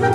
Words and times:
Ох, 0.00 0.06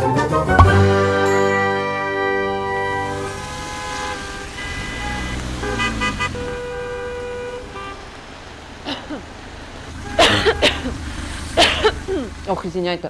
извиняйте. 12.65 13.09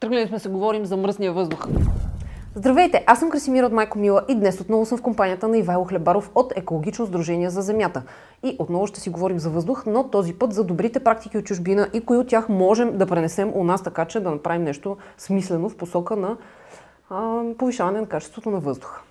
Тръгнали 0.00 0.26
сме 0.26 0.38
се 0.38 0.48
говорим 0.48 0.86
за 0.86 0.96
мръсния 0.96 1.32
въздух. 1.32 1.66
Здравейте, 2.56 3.04
аз 3.06 3.18
съм 3.18 3.30
Красимира 3.30 3.66
от 3.66 3.72
Майко 3.72 3.98
Мила 3.98 4.24
и 4.28 4.34
днес 4.34 4.60
отново 4.60 4.86
съм 4.86 4.98
в 4.98 5.02
компанията 5.02 5.48
на 5.48 5.58
Ивайло 5.58 5.84
Хлебаров 5.84 6.30
от 6.34 6.52
Екологично 6.56 7.06
сдружение 7.06 7.50
за 7.50 7.62
земята. 7.62 8.02
И 8.42 8.56
отново 8.58 8.86
ще 8.86 9.00
си 9.00 9.10
говорим 9.10 9.38
за 9.38 9.50
въздух, 9.50 9.86
но 9.86 10.10
този 10.10 10.34
път 10.34 10.52
за 10.52 10.64
добрите 10.64 11.04
практики 11.04 11.38
от 11.38 11.44
чужбина 11.44 11.88
и 11.92 12.00
кои 12.00 12.16
от 12.16 12.28
тях 12.28 12.48
можем 12.48 12.98
да 12.98 13.06
пренесем 13.06 13.52
у 13.54 13.64
нас, 13.64 13.82
така 13.82 14.04
че 14.04 14.20
да 14.20 14.30
направим 14.30 14.64
нещо 14.64 14.96
смислено 15.18 15.68
в 15.68 15.76
посока 15.76 16.16
на 16.16 16.36
а, 17.10 17.42
повишаване 17.58 18.00
на 18.00 18.06
качеството 18.06 18.50
на 18.50 18.60
въздуха. 18.60 19.02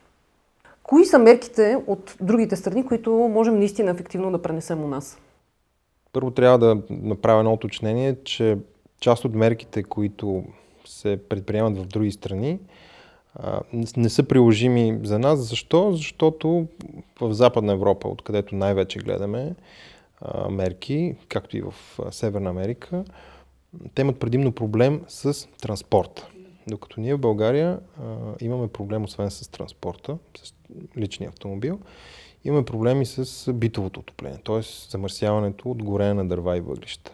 Кои 0.84 1.06
са 1.06 1.20
мерките 1.20 1.78
от 1.88 2.16
другите 2.22 2.56
страни, 2.56 2.86
които 2.86 3.12
можем 3.12 3.60
наистина 3.60 3.92
ефективно 3.92 4.32
да 4.32 4.42
пренесем 4.42 4.84
у 4.84 4.88
нас? 4.88 5.18
Първо 6.14 6.32
трябва 6.32 6.58
да 6.58 6.78
направя 6.90 7.40
едно 7.40 7.54
уточнение, 7.54 8.16
че 8.24 8.58
част 9.00 9.26
от 9.26 9.36
мерките, 9.36 9.84
които 9.84 10.44
се 10.86 11.20
предприемат 11.30 11.78
в 11.78 11.86
други 11.86 12.12
страни, 12.12 12.60
не 13.98 14.10
са 14.10 14.24
приложими 14.24 15.00
за 15.04 15.20
нас. 15.20 15.40
Защо? 15.40 15.92
Защото 15.92 16.68
в 17.22 17.34
Западна 17.34 17.74
Европа, 17.74 18.08
откъдето 18.08 18.56
най-вече 18.56 19.00
гледаме 19.00 19.56
мерки, 20.50 21.16
както 21.30 21.58
и 21.58 21.62
в 21.62 21.74
Северна 22.12 22.50
Америка, 22.50 23.04
те 23.96 24.02
имат 24.02 24.20
предимно 24.20 24.52
проблем 24.52 25.02
с 25.08 25.48
транспорта. 25.62 26.28
Докато 26.68 27.02
ние 27.02 27.16
в 27.16 27.20
България 27.20 27.80
имаме 28.42 28.68
проблем 28.68 29.04
освен 29.04 29.32
с 29.32 29.48
транспорта, 29.48 30.18
с 30.44 30.54
личния 30.98 31.30
автомобил, 31.30 31.80
имаме 32.46 32.66
проблеми 32.66 33.06
с 33.06 33.54
битовото 33.54 34.00
отопление, 34.00 34.40
т.е. 34.46 34.62
замърсяването 34.90 35.70
от 35.70 35.84
горене 35.84 36.14
на 36.14 36.28
дърва 36.28 36.58
и 36.58 36.62
въглища. 36.62 37.12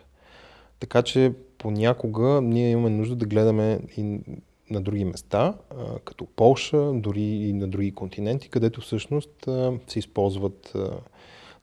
Така 0.80 1.02
че 1.02 1.34
понякога 1.58 2.42
ние 2.42 2.72
имаме 2.72 2.90
нужда 2.90 3.16
да 3.16 3.26
гледаме 3.26 3.80
и 3.98 4.20
на 4.70 4.82
други 4.82 5.06
места, 5.06 5.54
като 6.06 6.26
Полша, 6.26 6.92
дори 6.94 7.22
и 7.22 7.54
на 7.54 7.68
други 7.68 7.92
континенти, 7.92 8.50
където 8.50 8.82
всъщност 8.82 9.50
се 9.88 10.00
използват 10.00 10.74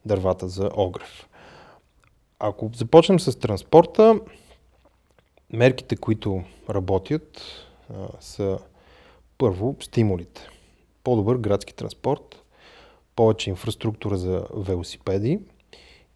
дървата 0.05 0.47
за 0.47 0.71
огрев. 0.75 1.29
Ако 2.39 2.71
започнем 2.75 3.19
с 3.19 3.39
транспорта, 3.39 4.19
мерките, 5.53 5.95
които 5.95 6.43
работят, 6.69 7.41
са 8.19 8.59
първо 9.37 9.75
стимулите. 9.79 10.49
По-добър 11.03 11.37
градски 11.37 11.75
транспорт, 11.75 12.43
повече 13.15 13.49
инфраструктура 13.49 14.17
за 14.17 14.47
велосипеди 14.55 15.39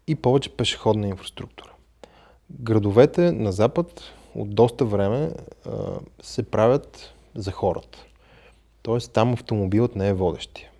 и 0.06 0.14
повече 0.14 0.56
пешеходна 0.56 1.08
инфраструктура. 1.08 1.72
Градовете 2.50 3.32
на 3.32 3.52
Запад 3.52 4.02
от 4.34 4.54
доста 4.54 4.84
време 4.84 5.30
а, 5.66 5.70
се 6.22 6.42
правят 6.42 7.14
за 7.34 7.50
хората. 7.50 8.04
Тоест 8.82 9.12
там 9.12 9.32
автомобилът 9.32 9.96
не 9.96 10.08
е 10.08 10.12
водещия. 10.14 10.70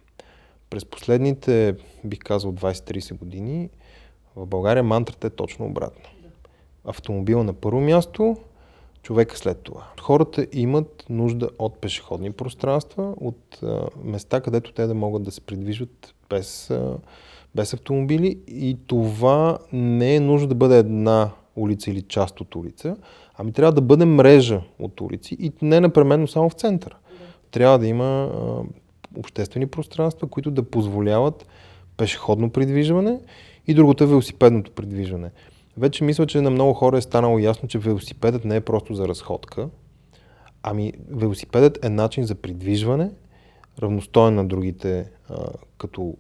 През 0.71 0.85
последните, 0.85 1.77
бих 2.05 2.19
казал, 2.19 2.53
20-30 2.53 3.19
години 3.19 3.71
в 4.37 4.47
България 4.47 4.83
мантрата 4.83 5.27
е 5.27 5.31
точно 5.31 5.67
обратно. 5.67 6.05
Автомобила 6.85 7.45
на 7.45 7.53
първо 7.53 7.81
място, 7.81 8.37
човека 9.03 9.39
след 9.39 9.59
това. 9.59 9.87
Хората 10.01 10.47
имат 10.53 11.05
нужда 11.09 11.51
от 11.59 11.79
пешеходни 11.79 12.33
пространства, 12.33 13.15
от 13.17 13.59
а, 13.63 13.87
места, 14.05 14.41
където 14.41 14.73
те 14.73 14.87
да 14.87 14.95
могат 14.95 15.23
да 15.23 15.31
се 15.31 15.41
придвижват 15.41 16.15
без, 16.31 16.71
а, 16.71 16.97
без 17.55 17.73
автомобили 17.75 18.39
и 18.47 18.79
това 18.87 19.59
не 19.73 20.15
е 20.15 20.21
нужно 20.21 20.49
да 20.49 20.55
бъде 20.55 20.79
една 20.79 21.31
улица 21.57 21.91
или 21.91 22.03
част 22.03 22.41
от 22.41 22.55
улица, 22.55 22.97
ами 23.43 23.53
трябва 23.53 23.73
да 23.73 23.81
бъде 23.81 24.05
мрежа 24.05 24.61
от 24.79 25.01
улици 25.01 25.37
и 25.41 25.53
не 25.63 25.81
непременно 25.81 26.29
само 26.29 26.51
в 26.51 26.53
центъра. 26.53 26.97
Трябва 27.51 27.79
да 27.79 27.87
има 27.87 28.05
а, 28.05 28.63
обществени 29.19 29.67
пространства, 29.67 30.29
които 30.29 30.51
да 30.51 30.63
позволяват 30.63 31.47
пешеходно 31.97 32.51
придвижване 32.51 33.21
и 33.67 33.75
другото 33.75 34.05
е 34.05 34.07
велосипедното 34.07 34.71
придвижване. 34.71 35.31
Вече 35.77 36.05
мисля, 36.05 36.27
че 36.27 36.41
на 36.41 36.51
много 36.51 36.75
хора 36.75 36.99
е 36.99 37.01
станало 37.01 37.39
ясно, 37.39 37.69
че 37.69 37.79
велосипедът 37.79 38.45
не 38.45 38.57
е 38.57 38.61
просто 38.61 38.95
за 38.95 39.09
разходка, 39.09 39.69
ами 40.63 40.93
велосипедът 41.11 41.85
е 41.85 41.89
начин 41.89 42.25
за 42.25 42.35
придвижване, 42.35 43.11
равностоен 43.83 44.35
на 44.35 44.45
другите, 44.45 45.11
а, 45.29 45.37
като 45.79 46.17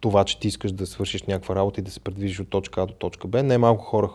това, 0.00 0.24
че 0.24 0.40
ти 0.40 0.48
искаш 0.48 0.72
да 0.72 0.86
свършиш 0.86 1.22
някаква 1.22 1.54
работа 1.54 1.80
и 1.80 1.84
да 1.84 1.90
се 1.90 2.00
предвижиш 2.00 2.40
от 2.40 2.48
точка 2.48 2.82
А 2.82 2.86
до 2.86 2.92
точка 2.92 3.28
Б. 3.28 3.42
Не 3.42 3.58
малко 3.58 3.84
хора 3.84 4.10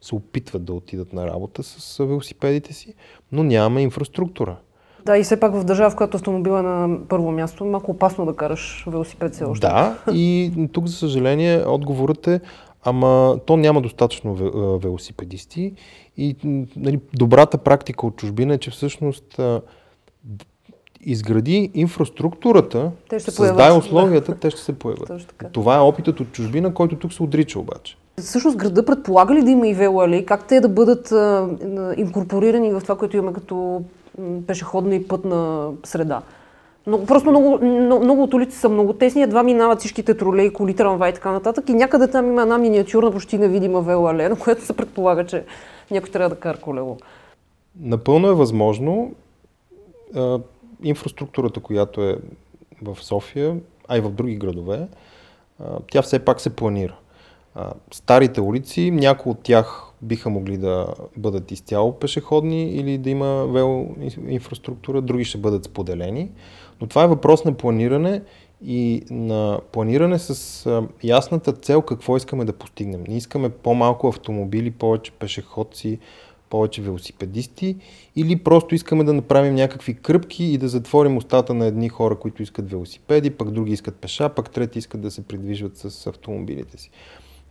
се 0.00 0.14
опитват 0.14 0.64
да 0.64 0.72
отидат 0.72 1.12
на 1.12 1.26
работа 1.26 1.62
с 1.62 2.04
велосипедите 2.04 2.72
си, 2.72 2.94
но 3.32 3.42
нямаме 3.42 3.82
инфраструктура. 3.82 4.56
Да, 5.06 5.18
и 5.18 5.22
все 5.22 5.40
пак 5.40 5.54
в 5.54 5.64
държава, 5.64 5.90
в 5.90 5.96
която 5.96 6.16
автомобила 6.16 6.58
е 6.58 6.62
на 6.62 6.98
първо 7.08 7.32
място, 7.32 7.64
малко 7.64 7.90
опасно 7.90 8.26
да 8.26 8.36
караш 8.36 8.84
велосипед 8.86 9.34
все 9.34 9.44
още. 9.44 9.66
Да, 9.66 9.98
и 10.12 10.52
тук, 10.72 10.86
за 10.86 10.96
съжаление, 10.96 11.64
отговорът 11.66 12.26
е, 12.26 12.40
ама 12.84 13.38
то 13.46 13.56
няма 13.56 13.80
достатъчно 13.80 14.34
велосипедисти 14.78 15.72
и 16.16 16.36
нали, 16.76 17.00
добрата 17.14 17.58
практика 17.58 18.06
от 18.06 18.16
чужбина 18.16 18.54
е, 18.54 18.58
че 18.58 18.70
всъщност 18.70 19.40
изгради 21.00 21.70
инфраструктурата, 21.74 22.90
създай 23.18 23.78
условията, 23.78 24.32
да. 24.32 24.38
те 24.38 24.50
ще 24.50 24.60
се 24.60 24.78
появят. 24.78 25.34
Това 25.52 25.76
е 25.76 25.80
опитът 25.80 26.20
от 26.20 26.32
чужбина, 26.32 26.74
който 26.74 26.96
тук 26.96 27.12
се 27.12 27.22
отрича 27.22 27.58
обаче. 27.58 27.96
Всъщност 28.20 28.56
града 28.56 28.84
предполага 28.84 29.34
ли 29.34 29.42
да 29.42 29.50
има 29.50 29.68
и 29.68 29.74
велоалеи? 29.74 30.26
Как 30.26 30.44
те 30.44 30.60
да 30.60 30.68
бъдат 30.68 31.12
а, 31.12 31.48
инкорпорирани 31.96 32.72
в 32.72 32.80
това, 32.80 32.96
което 32.96 33.16
имаме 33.16 33.32
като 33.32 33.82
пешеходна 34.46 34.94
и 34.94 35.08
пътна 35.08 35.70
среда? 35.84 36.22
Много, 36.86 37.06
просто 37.06 37.30
много, 37.30 37.58
много, 37.62 38.04
много 38.04 38.22
от 38.22 38.34
улици 38.34 38.58
са 38.58 38.68
много 38.68 38.92
тесни, 38.92 39.22
едва 39.22 39.42
минават 39.42 39.78
всичките 39.78 40.14
тролеи, 40.14 40.52
коли, 40.52 40.74
трамваи 40.74 41.10
и 41.10 41.14
така 41.14 41.32
нататък. 41.32 41.68
И 41.68 41.74
някъде 41.74 42.06
там 42.06 42.26
има 42.26 42.42
една 42.42 42.58
миниатюрна, 42.58 43.12
почти 43.12 43.38
невидима 43.38 43.80
велоалея, 43.80 44.30
на 44.30 44.36
която 44.36 44.64
се 44.64 44.72
предполага, 44.76 45.26
че 45.26 45.44
някой 45.90 46.10
трябва 46.10 46.28
да 46.28 46.40
кара 46.40 46.58
колело. 46.58 46.96
Напълно 47.80 48.28
е 48.28 48.34
възможно 48.34 49.12
инфраструктурата, 50.82 51.60
която 51.60 52.02
е 52.02 52.18
в 52.82 52.96
София, 53.00 53.56
а 53.88 53.98
и 53.98 54.00
в 54.00 54.10
други 54.10 54.36
градове, 54.36 54.88
тя 55.90 56.02
все 56.02 56.18
пак 56.18 56.40
се 56.40 56.56
планира. 56.56 56.98
Старите 57.92 58.40
улици, 58.40 58.90
някои 58.90 59.32
от 59.32 59.42
тях 59.42 59.84
биха 60.02 60.30
могли 60.30 60.56
да 60.56 60.94
бъдат 61.16 61.50
изцяло 61.50 61.98
пешеходни 61.98 62.70
или 62.70 62.98
да 62.98 63.10
има 63.10 63.46
вел 63.46 63.88
инфраструктура, 64.28 65.02
други 65.02 65.24
ще 65.24 65.38
бъдат 65.38 65.64
споделени. 65.64 66.30
Но 66.80 66.86
това 66.86 67.04
е 67.04 67.08
въпрос 67.08 67.44
на 67.44 67.54
планиране 67.54 68.22
и 68.64 69.02
на 69.10 69.60
планиране 69.72 70.18
с 70.18 70.82
ясната 71.04 71.52
цел 71.52 71.82
какво 71.82 72.16
искаме 72.16 72.44
да 72.44 72.52
постигнем. 72.52 73.04
Не 73.08 73.16
искаме 73.16 73.48
по-малко 73.48 74.08
автомобили, 74.08 74.70
повече 74.70 75.12
пешеходци, 75.12 75.98
повече 76.50 76.82
велосипедисти 76.82 77.76
или 78.16 78.36
просто 78.36 78.74
искаме 78.74 79.04
да 79.04 79.12
направим 79.12 79.54
някакви 79.54 79.94
кръпки 79.94 80.44
и 80.44 80.58
да 80.58 80.68
затворим 80.68 81.16
устата 81.16 81.54
на 81.54 81.66
едни 81.66 81.88
хора, 81.88 82.16
които 82.16 82.42
искат 82.42 82.70
велосипеди, 82.70 83.30
пък 83.30 83.50
други 83.50 83.72
искат 83.72 83.96
пеша, 83.96 84.28
пък 84.28 84.50
трети 84.50 84.78
искат 84.78 85.00
да 85.00 85.10
се 85.10 85.22
придвижват 85.22 85.76
с 85.76 86.06
автомобилите 86.06 86.78
си. 86.78 86.90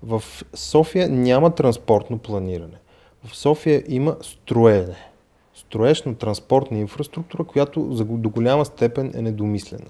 В 0.04 0.24
София 0.54 1.10
няма 1.10 1.56
транспортно 1.56 2.18
планиране. 2.18 2.78
В 3.26 3.36
София 3.36 3.84
има 3.88 4.18
строене. 4.22 4.96
Строеж 5.56 6.04
на 6.04 6.16
транспортна 6.16 6.80
инфраструктура, 6.80 7.44
която 7.44 7.82
до 8.02 8.30
голяма 8.30 8.66
степен 8.66 9.12
е 9.16 9.22
недомислена. 9.22 9.90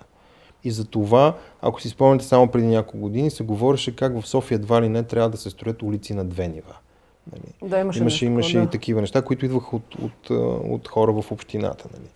И 0.64 0.72
за 0.72 0.86
това, 0.86 1.38
ако 1.62 1.82
си 1.82 1.90
спомняте 1.90 2.26
само 2.26 2.48
преди 2.48 2.68
няколко 2.68 2.98
години, 2.98 3.32
се 3.32 3.44
говореше 3.44 3.96
как 3.96 4.22
в 4.22 4.28
София 4.28 4.56
едва 4.56 4.82
ли 4.82 4.90
не 4.90 5.04
трябва 5.04 5.30
да 5.30 5.38
се 5.38 5.50
строят 5.50 5.82
улици 5.82 6.14
на 6.14 6.26
две 6.26 6.48
нива. 6.48 6.76
Нали? 7.32 7.70
Да, 7.70 7.80
имаше, 7.80 8.00
имаше, 8.00 8.26
имаше 8.26 8.58
да. 8.58 8.64
и 8.64 8.68
такива 8.68 9.02
неща, 9.02 9.22
които 9.22 9.46
идваха 9.46 9.76
от, 9.76 9.96
от, 9.96 10.30
от, 10.30 10.64
от 10.70 10.88
хора 10.88 11.22
в 11.22 11.32
общината. 11.32 11.90
Нали? 11.94 12.10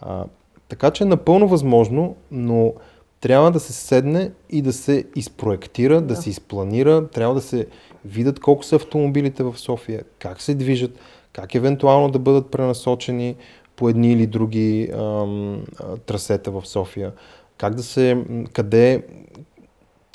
А, 0.00 0.24
така 0.68 0.90
че 0.90 1.04
е 1.04 1.06
напълно 1.06 1.48
възможно, 1.48 2.16
но 2.30 2.74
трябва 3.20 3.50
да 3.50 3.60
се 3.60 3.72
седне 3.72 4.30
и 4.50 4.62
да 4.62 4.72
се 4.72 5.04
изпроектира, 5.16 5.94
да, 5.94 6.06
да 6.06 6.16
се 6.16 6.30
изпланира, 6.30 7.08
трябва 7.08 7.34
да 7.34 7.40
се 7.40 7.66
видят 8.04 8.40
колко 8.40 8.64
са 8.64 8.76
автомобилите 8.76 9.42
в 9.42 9.58
София, 9.58 10.02
как 10.18 10.42
се 10.42 10.54
движат, 10.54 10.98
как 11.32 11.54
евентуално 11.54 12.10
да 12.10 12.18
бъдат 12.18 12.50
пренасочени 12.50 13.36
по 13.76 13.88
едни 13.88 14.12
или 14.12 14.26
други 14.26 14.90
ам, 14.94 15.64
трасета 16.06 16.50
в 16.50 16.66
София, 16.66 17.12
как 17.58 17.74
да 17.74 17.82
се, 17.82 18.24
къде, 18.52 19.02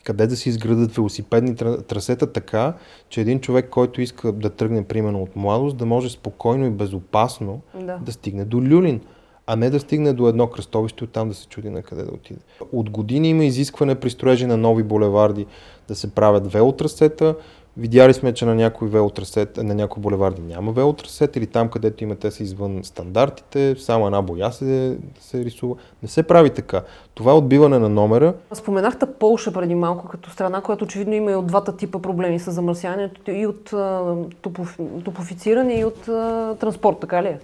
къде 0.05 0.27
да 0.27 0.37
се 0.37 0.49
изградат 0.49 0.95
велосипедни 0.95 1.55
трасета 1.87 2.33
така, 2.33 2.73
че 3.09 3.21
един 3.21 3.39
човек, 3.39 3.69
който 3.69 4.01
иска 4.01 4.31
да 4.31 4.49
тръгне 4.49 4.83
примерно 4.83 5.21
от 5.21 5.35
младост, 5.35 5.77
да 5.77 5.85
може 5.85 6.09
спокойно 6.09 6.65
и 6.65 6.69
безопасно 6.69 7.61
да, 7.81 7.97
да 7.97 8.11
стигне 8.11 8.45
до 8.45 8.57
Люлин 8.57 9.01
а 9.47 9.55
не 9.55 9.69
да 9.69 9.79
стигне 9.79 10.13
до 10.13 10.27
едно 10.27 10.47
кръстовище 10.47 11.03
оттам 11.03 11.29
да 11.29 11.35
се 11.35 11.47
чуди 11.47 11.69
на 11.69 11.81
къде 11.81 12.03
да 12.03 12.11
отиде. 12.13 12.39
От 12.71 12.89
години 12.89 13.29
има 13.29 13.45
изискване 13.45 13.95
при 13.95 14.09
строежи 14.09 14.45
на 14.45 14.57
нови 14.57 14.83
булеварди 14.83 15.45
да 15.87 15.95
се 15.95 16.11
правят 16.11 16.51
велотрасета. 16.51 17.35
Видяли 17.77 18.13
сме, 18.13 18.33
че 18.33 18.45
на 18.45 18.55
някои 18.55 18.87
велотрасет, 18.87 19.57
на 19.57 19.75
някои 19.75 20.01
булеварди 20.01 20.41
няма 20.41 20.71
велотрасет 20.71 21.35
или 21.35 21.47
там, 21.47 21.69
където 21.69 22.03
има, 22.03 22.15
те 22.15 22.31
са 22.31 22.43
извън 22.43 22.79
стандартите, 22.83 23.75
само 23.79 24.05
една 24.05 24.21
боя 24.21 24.51
се, 24.51 24.97
се 25.19 25.45
рисува. 25.45 25.75
Не 26.03 26.09
се 26.09 26.23
прави 26.23 26.49
така. 26.49 26.81
Това 27.13 27.31
е 27.31 27.35
отбиване 27.35 27.79
на 27.79 27.89
номера. 27.89 28.33
Споменахте 28.53 29.05
Полша 29.19 29.53
преди 29.53 29.75
малко 29.75 30.07
като 30.07 30.29
страна, 30.29 30.61
която 30.61 30.83
очевидно 30.83 31.13
има 31.13 31.31
и 31.31 31.35
от 31.35 31.47
двата 31.47 31.77
типа 31.77 31.99
проблеми 31.99 32.39
с 32.39 32.51
замърсяването 32.51 33.31
и 33.31 33.47
от 33.47 33.73
топофициране 35.03 35.79
и 35.79 35.85
от 35.85 36.01
транспорт, 36.59 36.99
така 36.99 37.23
ли 37.23 37.27
е? 37.27 37.39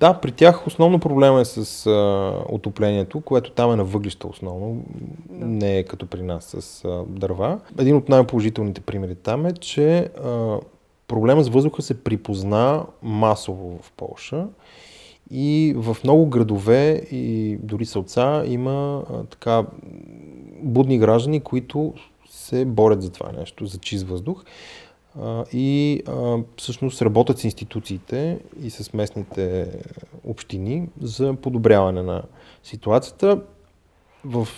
Да, 0.00 0.14
при 0.14 0.32
тях 0.32 0.66
основно 0.66 0.98
проблема 0.98 1.40
е 1.40 1.44
с 1.44 1.86
а, 1.86 2.34
отоплението, 2.48 3.20
което 3.20 3.50
там 3.50 3.72
е 3.72 3.76
на 3.76 3.84
въглища 3.84 4.28
основно, 4.28 4.82
да. 5.30 5.46
не 5.46 5.78
е 5.78 5.82
като 5.82 6.06
при 6.06 6.22
нас 6.22 6.44
с 6.44 6.84
а, 6.84 7.04
дърва. 7.08 7.60
Един 7.78 7.96
от 7.96 8.08
най-положителните 8.08 8.80
примери 8.80 9.14
там 9.14 9.46
е, 9.46 9.52
че 9.52 9.98
а, 9.98 10.58
проблема 11.08 11.42
с 11.42 11.48
въздуха 11.48 11.82
се 11.82 12.04
припозна 12.04 12.86
масово 13.02 13.78
в 13.82 13.92
Полша 13.92 14.46
и 15.30 15.74
в 15.76 15.96
много 16.04 16.26
градове 16.26 17.02
и 17.10 17.58
дори 17.62 17.86
селца 17.86 18.44
има 18.46 19.04
а, 19.12 19.24
така 19.24 19.64
будни 20.62 20.98
граждани, 20.98 21.40
които 21.40 21.94
се 22.30 22.64
борят 22.64 23.02
за 23.02 23.10
това 23.10 23.32
нещо, 23.32 23.66
за 23.66 23.78
чист 23.78 24.08
въздух 24.08 24.44
и 25.52 26.02
а, 26.08 26.38
всъщност 26.56 27.02
работят 27.02 27.38
с 27.38 27.44
институциите 27.44 28.38
и 28.62 28.70
с 28.70 28.92
местните 28.92 29.68
общини 30.26 30.88
за 31.00 31.34
подобряване 31.34 32.02
на 32.02 32.22
ситуацията. 32.62 33.40
В 34.24 34.48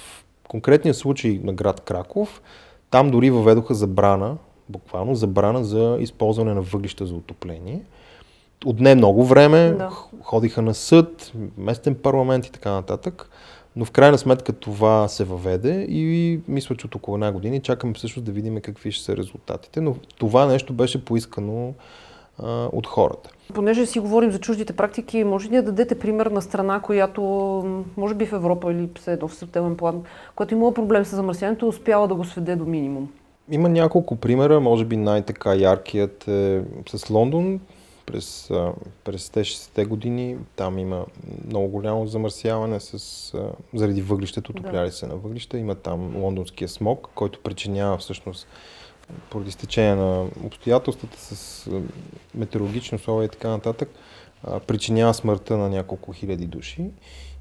конкретния 0.48 0.94
случай 0.94 1.40
на 1.44 1.52
град 1.52 1.80
Краков, 1.80 2.42
там 2.90 3.10
дори 3.10 3.30
въведоха 3.30 3.74
забрана, 3.74 4.36
буквално 4.68 5.14
забрана 5.14 5.64
за 5.64 5.96
използване 6.00 6.54
на 6.54 6.60
въглища 6.62 7.06
за 7.06 7.14
отопление. 7.14 7.82
Отне 8.66 8.94
много 8.94 9.24
време, 9.24 9.70
да. 9.70 9.90
ходиха 10.22 10.62
на 10.62 10.74
съд, 10.74 11.32
местен 11.58 11.94
парламент 11.94 12.46
и 12.46 12.52
така 12.52 12.70
нататък. 12.70 13.30
Но 13.76 13.84
в 13.84 13.90
крайна 13.90 14.18
сметка 14.18 14.52
това 14.52 15.08
се 15.08 15.24
въведе 15.24 15.86
и 15.88 16.40
мисля, 16.48 16.76
че 16.76 16.86
от 16.86 16.94
около 16.94 17.16
една 17.16 17.32
година 17.32 17.60
чакаме 17.60 17.94
всъщност 17.94 18.26
да 18.26 18.32
видим 18.32 18.60
какви 18.60 18.92
ще 18.92 19.04
са 19.04 19.16
резултатите. 19.16 19.80
Но 19.80 19.96
това 20.18 20.46
нещо 20.46 20.72
беше 20.72 21.04
поискано 21.04 21.74
а, 22.38 22.68
от 22.72 22.86
хората. 22.86 23.30
Понеже 23.54 23.86
си 23.86 24.00
говорим 24.00 24.30
за 24.30 24.38
чуждите 24.38 24.72
практики, 24.72 25.24
може 25.24 25.50
ли 25.50 25.56
да 25.56 25.62
дадете 25.62 25.98
пример 25.98 26.26
на 26.26 26.42
страна, 26.42 26.80
която 26.80 27.22
може 27.96 28.14
би 28.14 28.26
в 28.26 28.32
Европа 28.32 28.72
или 28.72 28.88
едно 29.06 29.28
в 29.28 29.34
световен 29.34 29.76
план, 29.76 30.02
която 30.34 30.54
имала 30.54 30.74
проблем 30.74 31.04
с 31.04 31.16
замърсяването, 31.16 31.68
успяла 31.68 32.08
да 32.08 32.14
го 32.14 32.24
сведе 32.24 32.56
до 32.56 32.64
минимум? 32.64 33.08
Има 33.50 33.68
няколко 33.68 34.16
примера, 34.16 34.60
може 34.60 34.84
би 34.84 34.96
най-така 34.96 35.54
яркият 35.54 36.28
е 36.28 36.62
с 36.88 37.10
Лондон 37.10 37.60
през, 38.06 38.50
през 39.04 39.28
60-те 39.28 39.84
години. 39.84 40.36
Там 40.56 40.78
има 40.78 41.06
много 41.46 41.68
голямо 41.68 42.06
замърсяване 42.06 42.80
с, 42.80 43.32
заради 43.74 44.02
въглището, 44.02 44.52
отопляли 44.52 44.86
да. 44.86 44.92
се 44.92 45.06
на 45.06 45.16
въглища. 45.16 45.58
Има 45.58 45.74
там 45.74 46.16
лондонския 46.16 46.68
смог, 46.68 47.08
който 47.14 47.40
причинява 47.40 47.98
всъщност 47.98 48.46
поради 49.30 49.50
стечение 49.50 49.94
на 49.94 50.26
обстоятелствата 50.44 51.18
с 51.18 51.70
метеорологични 52.34 52.96
условия 52.96 53.26
и 53.26 53.30
така 53.30 53.48
нататък, 53.48 53.88
причинява 54.66 55.14
смъртта 55.14 55.56
на 55.56 55.68
няколко 55.68 56.12
хиляди 56.12 56.46
души. 56.46 56.90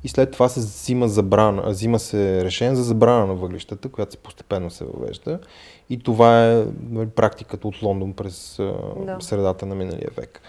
И 0.03 0.09
след 0.09 0.31
това 0.31 0.49
се 0.49 0.59
взима, 0.59 1.07
забрана, 1.07 1.69
взима 1.69 1.99
се 1.99 2.45
решение 2.45 2.75
за 2.75 2.83
забрана 2.83 3.25
на 3.27 3.33
въглищата, 3.33 3.89
която 3.89 4.11
се 4.11 4.17
постепенно 4.17 4.69
се 4.69 4.85
въвежда. 4.85 5.39
И 5.89 5.99
това 5.99 6.45
е 6.45 6.65
нали, 6.89 7.09
практиката 7.09 7.67
от 7.67 7.81
Лондон 7.81 8.13
през 8.13 8.55
да. 8.57 9.17
средата 9.19 9.65
на 9.65 9.75
миналия 9.75 10.09
век. 10.17 10.41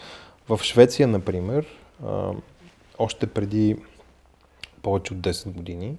В 0.49 0.61
Швеция, 0.63 1.09
например, 1.09 1.67
още 2.99 3.27
преди 3.27 3.77
повече 4.83 5.13
от 5.13 5.21
10 5.21 5.51
години 5.51 5.99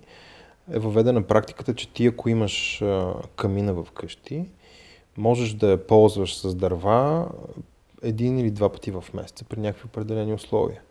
е 0.72 0.80
въведена 0.80 1.24
практиката, 1.24 1.76
че 1.76 1.94
ти 1.94 2.08
ако 2.08 2.30
имаш 2.30 2.84
камина 3.36 3.74
в 3.74 3.88
къщи, 3.92 4.46
можеш 5.18 5.54
да 5.54 5.70
я 5.72 5.88
ползваш 5.88 6.38
с 6.38 6.56
дърва 6.56 7.30
един 8.02 8.40
или 8.40 8.52
два 8.52 8.70
пъти 8.70 8.92
в 8.92 9.04
месеца 9.14 9.46
при 9.46 9.60
някакви 9.60 9.86
определени 9.86 10.34
условия. 10.34 10.82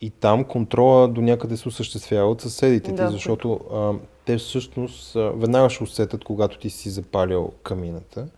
И 0.00 0.10
там 0.10 0.44
контрола 0.44 1.08
до 1.08 1.20
някъде 1.20 1.56
се 1.56 1.68
осъществява 1.68 2.30
от 2.30 2.40
съседите 2.40 2.92
да, 2.92 3.06
ти, 3.06 3.12
защото 3.12 3.60
а, 3.72 3.92
те 4.24 4.38
всъщност 4.38 5.16
а, 5.16 5.20
веднага 5.20 5.70
ще 5.70 5.84
усетят, 5.84 6.24
когато 6.24 6.58
ти 6.58 6.70
си 6.70 6.90
запалил 6.90 7.52
камината 7.62 8.28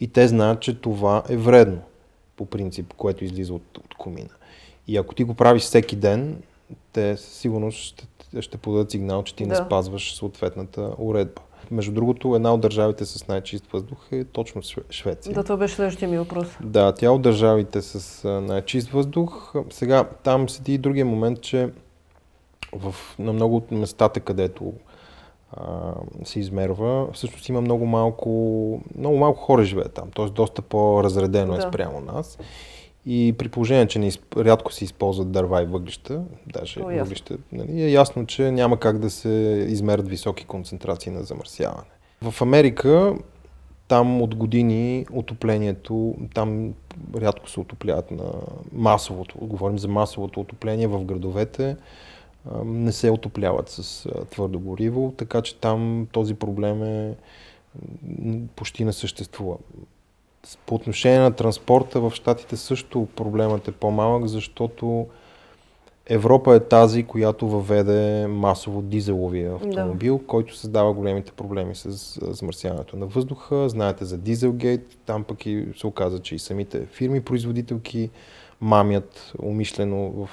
и 0.00 0.08
те 0.08 0.28
знаят, 0.28 0.60
че 0.60 0.80
това 0.80 1.22
е 1.28 1.36
вредно, 1.36 1.80
по 2.36 2.46
принцип, 2.46 2.94
което 2.94 3.24
излиза 3.24 3.54
от, 3.54 3.78
от 3.78 3.94
комина. 3.94 4.28
И 4.88 4.96
ако 4.96 5.14
ти 5.14 5.24
го 5.24 5.34
правиш 5.34 5.62
всеки 5.62 5.96
ден, 5.96 6.42
те 6.92 7.16
сигурно 7.16 7.70
ще, 7.70 8.06
ще 8.40 8.58
подадат 8.58 8.90
сигнал, 8.90 9.22
че 9.22 9.34
ти 9.34 9.46
да. 9.46 9.48
не 9.48 9.66
спазваш 9.66 10.14
съответната 10.14 10.90
уредба. 10.98 11.42
Между 11.70 11.92
другото, 11.92 12.34
една 12.34 12.54
от 12.54 12.60
държавите 12.60 13.04
с 13.04 13.28
най-чист 13.28 13.66
въздух 13.72 13.98
е 14.12 14.24
точно 14.24 14.62
Швеция. 14.90 15.34
Да, 15.34 15.42
това 15.42 15.56
беше 15.56 15.74
следващия 15.74 16.08
ми 16.08 16.18
въпрос. 16.18 16.46
Да, 16.62 16.92
тя 16.92 17.10
от 17.10 17.22
държавите 17.22 17.82
с 17.82 18.24
най-чист 18.40 18.88
въздух. 18.88 19.54
Сега, 19.70 20.04
там 20.04 20.48
седи 20.48 20.74
и 20.74 20.78
другия 20.78 21.04
момент, 21.04 21.40
че 21.40 21.68
в, 22.72 22.94
на 23.18 23.32
много 23.32 23.56
от 23.56 23.70
местата, 23.70 24.20
където 24.20 24.72
а, 25.52 25.92
се 26.24 26.40
измерва, 26.40 27.12
всъщност 27.12 27.48
има 27.48 27.60
много 27.60 27.86
малко, 27.86 28.30
много 28.98 29.16
малко 29.16 29.40
хора 29.40 29.64
живеят 29.64 29.92
там, 29.92 30.10
т.е. 30.16 30.26
доста 30.26 30.62
по-разредено 30.62 31.54
е 31.54 31.56
да. 31.56 31.66
е 31.66 31.68
спрямо 31.68 32.00
нас. 32.00 32.38
И 33.06 33.34
при 33.38 33.48
положение, 33.48 33.86
че 33.86 33.98
не, 33.98 34.10
рядко 34.36 34.72
се 34.72 34.84
използват 34.84 35.32
дърва 35.32 35.62
и 35.62 35.66
въглища, 35.66 36.22
даже 36.46 36.80
О, 36.80 36.84
въглища, 36.84 37.36
нали, 37.52 37.82
е 37.82 37.90
ясно, 37.90 38.26
че 38.26 38.50
няма 38.50 38.80
как 38.80 38.98
да 38.98 39.10
се 39.10 39.66
измерят 39.68 40.08
високи 40.08 40.44
концентрации 40.44 41.12
на 41.12 41.22
замърсяване. 41.22 41.88
В 42.22 42.42
Америка 42.42 43.14
там 43.88 44.22
от 44.22 44.34
години 44.34 45.06
отоплението, 45.12 46.14
там 46.34 46.74
рядко 47.16 47.50
се 47.50 47.60
отопляват 47.60 48.10
на 48.10 48.32
масовото, 48.72 49.38
говорим 49.38 49.78
за 49.78 49.88
масовото 49.88 50.40
отопление 50.40 50.86
в 50.86 51.04
градовете, 51.04 51.76
не 52.64 52.92
се 52.92 53.10
отопляват 53.10 53.68
с 53.68 54.08
твърдо 54.30 54.60
гориво, 54.60 55.14
така 55.16 55.42
че 55.42 55.56
там 55.56 56.08
този 56.12 56.34
проблем 56.34 56.82
е 56.82 57.14
почти 58.56 58.84
не 58.84 58.92
съществува. 58.92 59.56
По 60.66 60.74
отношение 60.74 61.18
на 61.18 61.32
транспорта 61.32 62.00
в 62.00 62.12
Штатите 62.14 62.56
също 62.56 63.08
проблемът 63.16 63.68
е 63.68 63.72
по-малък, 63.72 64.26
защото 64.26 65.06
Европа 66.06 66.54
е 66.54 66.60
тази, 66.60 67.02
която 67.02 67.48
въведе 67.48 68.26
масово 68.26 68.82
дизеловия 68.82 69.54
автомобил, 69.54 70.18
да. 70.18 70.26
който 70.26 70.56
създава 70.56 70.92
големите 70.92 71.32
проблеми 71.32 71.74
с 71.74 72.18
замърсяването 72.34 72.96
на 72.96 73.06
въздуха. 73.06 73.68
Знаете 73.68 74.04
за 74.04 74.18
Дизелгейт, 74.18 74.98
там 75.06 75.24
пък 75.24 75.46
и 75.46 75.66
се 75.78 75.86
оказа, 75.86 76.18
че 76.18 76.34
и 76.34 76.38
самите 76.38 76.86
фирми-производителки 76.86 78.10
мамят 78.60 79.32
умишлено 79.42 80.10
в 80.10 80.28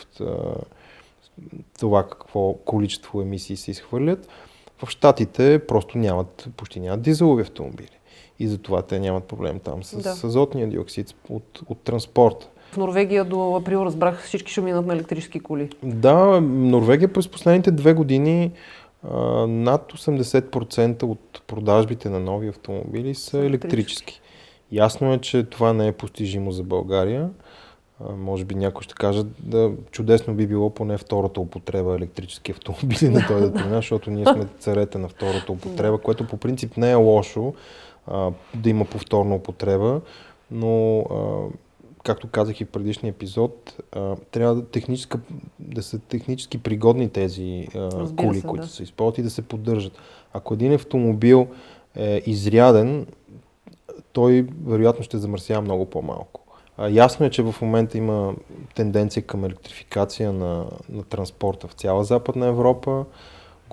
това 1.80 2.08
какво 2.08 2.54
количество 2.54 3.22
емисии 3.22 3.58
се 3.58 3.72
изхвърлят. 3.72 4.28
В 4.84 4.90
Штатите 4.90 5.62
просто 5.68 5.98
нямат, 5.98 6.48
почти 6.58 6.80
нямат 6.80 7.02
дизелови 7.02 7.42
автомобили 7.42 8.00
и 8.40 8.48
затова 8.48 8.82
те 8.82 9.00
нямат 9.00 9.24
проблем 9.24 9.60
там 9.60 9.84
с, 9.84 9.98
да. 9.98 10.16
с 10.16 10.24
азотния 10.24 10.70
диоксид 10.70 11.16
от, 11.30 11.62
от 11.70 11.78
транспорта. 11.80 12.50
В 12.72 12.78
Норвегия 12.78 13.26
до 13.26 13.56
април 13.56 13.86
разбрах 13.86 14.24
всички 14.24 14.52
ще 14.52 14.62
минат 14.62 14.86
на 14.86 14.94
електрически 14.94 15.40
коли. 15.40 15.70
Да, 15.84 16.42
Норвегия 16.42 17.14
през 17.14 17.28
последните 17.28 17.72
две 17.72 17.94
години 17.94 18.52
а, 19.04 19.18
над 19.48 19.94
80% 19.94 21.04
от 21.04 21.42
продажбите 21.48 22.10
на 22.10 22.20
нови 22.20 22.48
автомобили 22.48 23.16
са 23.16 23.40
електрически. 23.40 24.22
Ясно 24.72 25.14
е, 25.14 25.18
че 25.18 25.44
това 25.44 25.74
не 25.74 25.88
е 25.88 25.92
постижимо 25.92 26.52
за 26.52 26.64
България. 26.64 27.30
А, 28.00 28.12
може 28.12 28.46
би 28.46 28.56
някой 28.56 28.84
ще 28.84 28.94
каже, 28.94 29.24
да, 29.40 29.72
чудесно 29.92 30.34
би 30.34 30.48
било 30.48 30.70
поне 30.70 30.98
втората 30.98 31.40
употреба 31.40 31.96
електрически 31.96 32.52
автомобили 32.52 33.10
да 33.14 33.26
дойдат 33.28 33.54
при 33.54 33.68
нас, 33.68 33.78
защото 33.78 34.12
ние 34.12 34.26
сме 34.26 34.48
царете 34.60 34.98
на 34.98 35.08
втората 35.08 35.52
употреба, 35.52 35.98
което 35.98 36.28
по 36.28 36.38
принцип 36.38 36.78
не 36.78 36.92
е 36.92 36.96
лошо, 36.96 37.54
а, 38.08 38.32
да 38.56 38.70
има 38.70 38.86
повторна 38.86 39.36
употреба, 39.36 40.02
но 40.52 41.00
а, 41.00 41.48
както 42.04 42.28
казах 42.28 42.62
и 42.62 42.66
в 42.66 42.70
предишния 42.70 43.12
епизод, 43.12 43.84
а, 43.92 44.16
трябва 44.32 44.56
да, 44.56 44.66
техническа, 44.66 45.20
да 45.60 45.84
са 45.84 46.00
технически 46.00 46.58
пригодни 46.58 47.10
тези 47.10 47.68
а, 47.76 47.90
коли, 48.16 48.40
се, 48.40 48.48
които 48.48 48.66
да. 48.66 48.72
се 48.72 48.84
използват 48.84 49.18
и 49.18 49.24
да 49.24 49.30
се 49.30 49.42
поддържат. 49.42 49.94
Ако 50.34 50.54
един 50.54 50.74
автомобил 50.74 51.48
е 51.96 52.22
изряден, 52.26 53.08
той 54.14 54.48
вероятно 54.66 55.04
ще 55.04 55.18
замърсява 55.18 55.62
много 55.62 55.86
по-малко. 55.86 56.42
А, 56.78 56.90
ясно 56.90 57.26
е, 57.26 57.30
че 57.30 57.44
в 57.44 57.56
момента 57.62 57.98
има 57.98 58.34
тенденция 58.76 59.24
към 59.24 59.46
електрификация 59.46 60.34
на, 60.34 60.66
на 60.90 61.04
транспорта 61.04 61.68
в 61.68 61.74
цяла 61.74 62.04
Западна 62.04 62.48
Европа. 62.48 63.06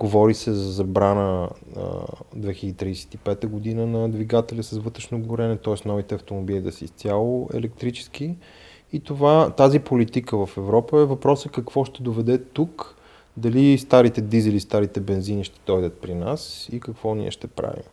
Говори 0.01 0.33
се 0.33 0.53
за 0.53 0.71
забрана 0.71 1.49
а, 1.77 1.81
2035 2.35 3.47
година 3.47 3.87
на 3.87 4.09
двигателя 4.09 4.63
с 4.63 4.77
вътрешно 4.77 5.19
горене, 5.19 5.57
т.е. 5.57 5.87
новите 5.87 6.15
автомобили 6.15 6.61
да 6.61 6.71
са 6.71 6.85
изцяло 6.85 7.49
електрически. 7.53 8.35
И 8.93 8.99
това, 8.99 9.49
тази 9.49 9.79
политика 9.79 10.45
в 10.45 10.57
Европа 10.57 10.99
е 10.99 11.05
въпросът 11.05 11.51
какво 11.51 11.85
ще 11.85 12.03
доведе 12.03 12.37
тук, 12.37 12.95
дали 13.37 13.77
старите 13.77 14.21
дизели, 14.21 14.59
старите 14.59 14.99
бензини 14.99 15.43
ще 15.43 15.59
дойдат 15.65 16.01
при 16.01 16.15
нас 16.15 16.69
и 16.71 16.79
какво 16.79 17.15
ние 17.15 17.31
ще 17.31 17.47
правим. 17.47 17.85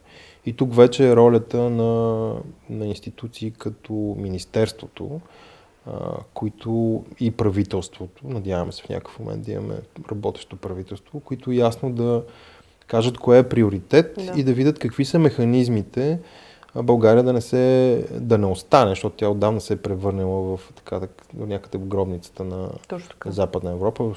И 0.46 0.52
тук 0.52 0.74
вече 0.74 1.08
е 1.08 1.16
ролята 1.16 1.70
на, 1.70 2.34
на 2.70 2.86
институции 2.86 3.50
като 3.50 3.92
Министерството, 4.18 5.20
които 6.34 7.04
и 7.20 7.30
правителството, 7.30 8.28
надяваме 8.28 8.72
се 8.72 8.82
в 8.82 8.88
някакъв 8.88 9.18
момент 9.18 9.42
да 9.42 9.52
имаме 9.52 9.74
работещо 10.12 10.56
правителство, 10.56 11.20
които 11.20 11.52
ясно 11.52 11.92
да 11.92 12.22
кажат 12.86 13.18
кое 13.18 13.38
е 13.38 13.48
приоритет 13.48 14.14
да. 14.16 14.40
и 14.40 14.44
да 14.44 14.52
видят 14.52 14.78
какви 14.78 15.04
са 15.04 15.18
механизмите 15.18 16.18
България 16.74 17.22
да 17.22 17.32
не, 17.32 17.40
се, 17.40 18.04
да 18.12 18.38
не 18.38 18.46
остане, 18.46 18.90
защото 18.90 19.16
тя 19.16 19.28
отдавна 19.28 19.60
се 19.60 19.74
е 19.74 19.76
превърнала 19.76 20.56
в 20.56 20.72
така, 20.72 21.00
до 21.34 21.46
някъде 21.46 21.78
в 21.78 21.86
гробницата 21.86 22.44
на 22.44 22.70
Западна 23.26 23.70
Европа, 23.70 24.10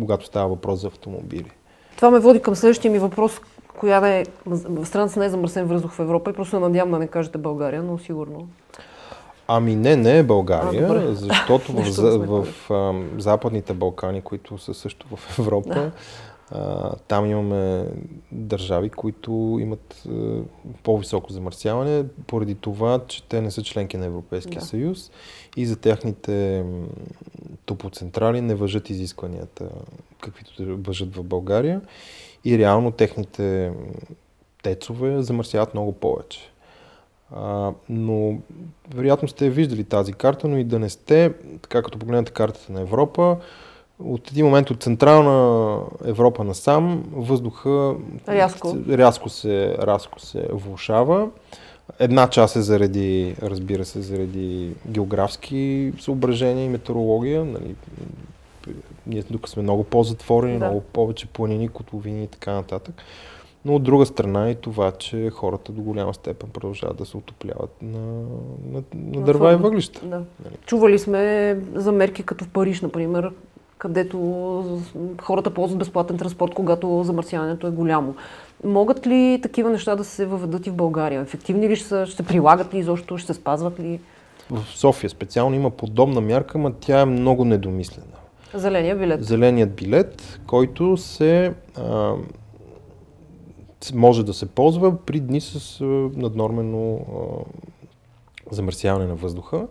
когато 0.00 0.26
става 0.26 0.48
въпрос 0.48 0.80
за 0.80 0.86
автомобили. 0.86 1.50
Това 1.96 2.10
ме 2.10 2.20
води 2.20 2.40
към 2.40 2.54
следващия 2.54 2.90
ми 2.90 2.98
въпрос, 2.98 3.40
коя 3.78 4.00
да 4.00 4.08
е 4.08 4.24
в 4.46 4.86
страната 4.86 5.12
с 5.12 5.16
най-замърсен 5.16 5.66
въздух 5.66 5.92
в 5.92 6.00
Европа 6.00 6.30
и 6.30 6.34
просто 6.34 6.60
надявам 6.60 6.90
да 6.90 6.98
не 6.98 7.06
кажете 7.06 7.38
България, 7.38 7.82
но 7.82 7.98
сигурно. 7.98 8.48
Ами 9.54 9.76
не, 9.76 9.96
не 9.96 10.18
е 10.18 10.22
България, 10.22 10.88
а, 10.90 11.14
защото 11.14 11.72
в, 11.72 11.82
в, 12.26 12.46
в, 12.68 13.04
Западните 13.18 13.74
Балкани, 13.74 14.22
които 14.22 14.58
са 14.58 14.74
също 14.74 15.16
в 15.16 15.38
Европа, 15.38 15.74
да. 15.74 15.92
а, 16.50 16.94
там 17.08 17.26
имаме 17.26 17.86
държави, 18.32 18.90
които 18.90 19.58
имат 19.60 20.02
а, 20.08 20.40
по-високо 20.82 21.32
замърсяване, 21.32 22.04
поради 22.26 22.54
това, 22.54 23.00
че 23.08 23.22
те 23.22 23.40
не 23.40 23.50
са 23.50 23.62
членки 23.62 23.96
на 23.96 24.06
Европейския 24.06 24.60
да. 24.60 24.66
съюз 24.66 25.10
и 25.56 25.66
за 25.66 25.76
техните 25.76 26.64
топоцентрали 27.64 28.40
не 28.40 28.54
въжат 28.54 28.90
изискванията, 28.90 29.68
каквито 30.20 30.52
въжат 30.58 31.16
в 31.16 31.22
България 31.22 31.80
и 32.44 32.58
реално 32.58 32.90
техните 32.90 33.72
тецове 34.62 35.22
замърсяват 35.22 35.74
много 35.74 35.92
повече. 35.92 36.51
А, 37.36 37.72
но 37.88 38.38
вероятно 38.94 39.28
сте 39.28 39.50
виждали 39.50 39.84
тази 39.84 40.12
карта, 40.12 40.48
но 40.48 40.58
и 40.58 40.64
да 40.64 40.78
не 40.78 40.88
сте, 40.88 41.32
така 41.62 41.82
като 41.82 41.98
погледнете 41.98 42.32
картата 42.32 42.72
на 42.72 42.80
Европа, 42.80 43.36
от 44.04 44.30
един 44.30 44.46
момент 44.46 44.70
от 44.70 44.82
Централна 44.82 45.78
Европа 46.04 46.44
насам 46.44 47.04
въздуха 47.12 47.94
рязко, 48.28 48.76
рязко, 48.88 49.28
се, 49.28 49.76
рязко 49.82 50.20
се 50.20 50.48
влушава. 50.52 51.28
Една 51.98 52.30
част 52.30 52.56
е 52.56 52.62
заради, 52.62 53.36
разбира 53.42 53.84
се, 53.84 54.00
заради 54.00 54.72
географски 54.88 55.92
съображения 56.00 56.64
и 56.64 56.68
метеорология. 56.68 57.44
Нали, 57.44 57.74
ние 59.06 59.22
тук 59.22 59.48
сме 59.48 59.62
много 59.62 59.84
по-затворени, 59.84 60.58
да. 60.58 60.64
много 60.64 60.80
повече 60.80 61.26
планини, 61.26 61.68
котловини 61.68 62.24
и 62.24 62.26
така 62.26 62.52
нататък. 62.52 62.94
Но 63.64 63.74
от 63.74 63.82
друга 63.82 64.06
страна 64.06 64.50
и 64.50 64.54
това, 64.54 64.92
че 64.92 65.30
хората 65.30 65.72
до 65.72 65.82
голяма 65.82 66.14
степен 66.14 66.50
продължават 66.50 66.96
да 66.96 67.06
се 67.06 67.16
отопляват 67.16 67.76
на, 67.82 68.00
на, 68.72 68.82
на 68.94 69.22
дърва 69.22 69.52
и 69.52 69.56
въглища. 69.56 70.06
Да. 70.06 70.16
Нали? 70.16 70.56
Чували 70.66 70.98
сме 70.98 71.58
за 71.74 71.92
мерки 71.92 72.22
като 72.22 72.44
в 72.44 72.48
Париж, 72.48 72.80
например, 72.80 73.30
където 73.78 74.18
хората 75.22 75.50
ползват 75.50 75.78
безплатен 75.78 76.18
транспорт, 76.18 76.54
когато 76.54 77.02
замърсяването 77.04 77.66
е 77.66 77.70
голямо. 77.70 78.14
Могат 78.64 79.06
ли 79.06 79.40
такива 79.42 79.70
неща 79.70 79.96
да 79.96 80.04
се 80.04 80.26
въведат 80.26 80.66
и 80.66 80.70
в 80.70 80.74
България? 80.74 81.20
Ефективни 81.20 81.68
ли 81.68 81.76
ще, 81.76 81.88
са, 81.88 82.06
ще 82.06 82.16
се 82.16 82.22
прилагат 82.22 82.74
ли 82.74 82.78
изобщо, 82.78 83.18
ще 83.18 83.26
се 83.26 83.40
спазват 83.40 83.80
ли? 83.80 84.00
В 84.50 84.64
София 84.66 85.10
специално 85.10 85.56
има 85.56 85.70
подобна 85.70 86.20
мярка, 86.20 86.58
но 86.58 86.72
тя 86.72 87.00
е 87.00 87.04
много 87.04 87.44
недомислена. 87.44 88.06
Зеления 88.54 88.96
билет. 88.96 89.24
Зеленият 89.24 89.74
билет, 89.74 90.40
който 90.46 90.96
се 90.96 91.54
а, 91.76 92.12
може 93.94 94.24
да 94.24 94.34
се 94.34 94.46
ползва 94.46 94.96
при 94.96 95.20
дни 95.20 95.40
с 95.40 95.84
наднормено 96.16 97.00
замърсяване 98.50 99.06
на 99.06 99.14
въздуха. 99.14 99.66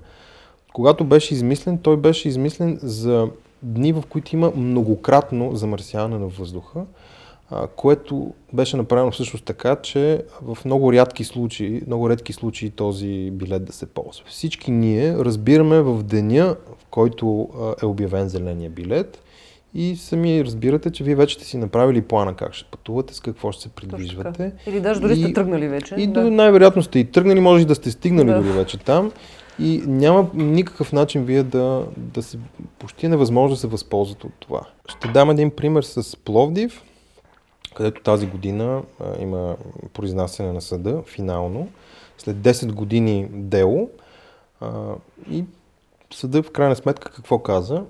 Когато 0.73 1.03
беше 1.05 1.33
измислен, 1.33 1.77
той 1.77 1.97
беше 1.97 2.27
измислен 2.27 2.79
за 2.81 3.29
дни, 3.63 3.93
в 3.93 4.03
които 4.09 4.35
има 4.35 4.51
многократно 4.55 5.55
замърсяване 5.55 6.17
на 6.17 6.27
въздуха, 6.27 6.85
което 7.75 8.33
беше 8.53 8.77
направено 8.77 9.11
всъщност 9.11 9.45
така, 9.45 9.75
че 9.75 10.23
в 10.41 10.57
много 10.65 10.93
рядки 10.93 11.23
случаи, 11.23 11.81
много 11.87 12.09
редки 12.09 12.33
случаи 12.33 12.69
този 12.69 13.31
билет 13.31 13.65
да 13.65 13.73
се 13.73 13.85
ползва. 13.85 14.25
Всички 14.27 14.71
ние 14.71 15.17
разбираме 15.17 15.81
в 15.81 16.03
деня, 16.03 16.55
в 16.79 16.85
който 16.89 17.49
е 17.81 17.85
обявен 17.85 18.29
зеления 18.29 18.69
билет 18.69 19.23
и 19.73 19.95
сами 19.95 20.45
разбирате, 20.45 20.91
че 20.91 21.03
вие 21.03 21.15
вече 21.15 21.35
сте 21.35 21.45
си 21.45 21.57
направили 21.57 22.01
плана 22.01 22.33
как 22.33 22.53
ще 22.53 22.71
пътувате, 22.71 23.13
с 23.13 23.19
какво 23.19 23.51
ще 23.51 23.61
се 23.61 23.69
придвижвате. 23.69 24.53
Или 24.67 24.79
даже 24.79 24.99
дори 25.01 25.13
и, 25.13 25.23
сте 25.23 25.33
тръгнали 25.33 25.67
вече. 25.67 25.95
И 25.95 26.07
да. 26.07 26.31
най-вероятно 26.31 26.83
сте 26.83 26.99
и 26.99 27.11
тръгнали, 27.11 27.39
може 27.39 27.63
и 27.63 27.65
да 27.65 27.75
сте 27.75 27.91
стигнали 27.91 28.27
да. 28.27 28.41
дори 28.41 28.51
вече 28.51 28.77
там. 28.77 29.11
И 29.59 29.83
няма 29.87 30.29
никакъв 30.33 30.93
начин 30.93 31.23
вие 31.23 31.43
да, 31.43 31.85
да 31.97 32.23
се, 32.23 32.37
почти 32.79 33.05
е 33.05 33.09
невъзможно 33.09 33.55
да 33.55 33.59
се 33.59 33.67
възползвате 33.67 34.27
от 34.27 34.33
това. 34.39 34.61
Ще 34.87 35.07
дам 35.07 35.29
един 35.29 35.51
пример 35.51 35.83
с 35.83 36.17
Пловдив 36.17 36.83
където 37.73 38.01
тази 38.01 38.27
година 38.27 38.83
а, 38.99 39.21
има 39.21 39.55
произнасяне 39.93 40.51
на 40.51 40.61
съда, 40.61 41.03
финално, 41.07 41.67
след 42.17 42.37
10 42.37 42.71
години 42.71 43.27
дело. 43.31 43.89
А, 44.61 44.69
и 45.31 45.45
съда 46.13 46.43
в 46.43 46.51
крайна 46.51 46.75
сметка 46.75 47.11
какво 47.11 47.39
каза? 47.39 47.83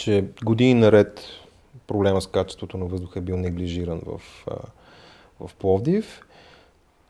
Че 0.00 0.24
години 0.44 0.74
наред 0.74 1.22
проблема 1.86 2.20
с 2.20 2.26
качеството 2.26 2.78
на 2.78 2.86
въздуха 2.86 3.18
е 3.18 3.22
бил 3.22 3.36
неглижиран 3.36 4.00
в, 4.06 4.46
в 5.40 5.54
Пловдив, 5.54 6.20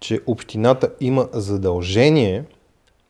че 0.00 0.20
общината 0.26 0.90
има 1.00 1.28
задължение 1.32 2.44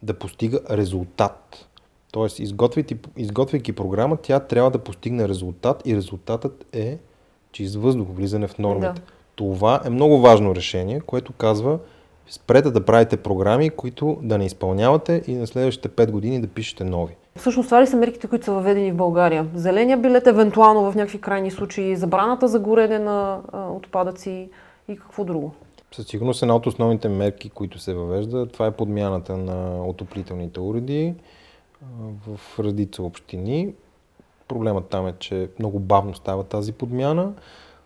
да 0.02 0.14
постига 0.14 0.60
резултат. 0.70 1.68
Тоест, 2.12 2.38
изготвяйки, 2.38 2.96
изготвяйки 3.16 3.72
програма, 3.72 4.16
тя 4.16 4.40
трябва 4.40 4.70
да 4.70 4.78
постигне 4.78 5.28
резултат 5.28 5.82
и 5.86 5.96
резултатът 5.96 6.66
е 6.72 6.98
чист 7.52 7.74
въздух, 7.74 8.08
влизане 8.10 8.48
в 8.48 8.58
нормите. 8.58 8.92
Да. 8.92 9.02
Това 9.34 9.80
е 9.84 9.90
много 9.90 10.20
важно 10.20 10.54
решение, 10.54 11.00
което 11.00 11.32
казва 11.32 11.78
спрете 12.30 12.70
да 12.70 12.84
правите 12.84 13.16
програми, 13.16 13.70
които 13.70 14.18
да 14.22 14.38
не 14.38 14.46
изпълнявате 14.46 15.22
и 15.26 15.34
на 15.34 15.46
следващите 15.46 15.88
5 15.88 16.10
години 16.10 16.40
да 16.40 16.48
пишете 16.48 16.84
нови. 16.84 17.16
Всъщност 17.36 17.68
това 17.68 17.82
ли 17.82 17.86
са 17.86 17.96
мерките, 17.96 18.26
които 18.26 18.44
са 18.44 18.52
въведени 18.52 18.92
в 18.92 18.96
България? 18.96 19.48
Зеления 19.54 19.96
билет, 19.96 20.26
евентуално 20.26 20.90
в 20.90 20.94
някакви 20.94 21.20
крайни 21.20 21.50
случаи, 21.50 21.96
забраната 21.96 22.48
за 22.48 22.58
горене 22.58 22.98
на 22.98 23.40
отпадъци 23.76 24.48
и 24.88 24.96
какво 24.96 25.24
друго? 25.24 25.52
Със 25.92 26.06
сигурност 26.06 26.42
една 26.42 26.56
от 26.56 26.66
основните 26.66 27.08
мерки, 27.08 27.50
които 27.50 27.78
се 27.78 27.94
въвежда, 27.94 28.46
това 28.46 28.66
е 28.66 28.70
подмяната 28.70 29.36
на 29.36 29.86
отоплителните 29.86 30.60
уреди 30.60 31.14
в 32.26 32.58
редица 32.58 33.02
общини. 33.02 33.74
Проблемът 34.48 34.88
там 34.88 35.06
е, 35.06 35.14
че 35.18 35.48
много 35.58 35.78
бавно 35.78 36.14
става 36.14 36.44
тази 36.44 36.72
подмяна. 36.72 37.32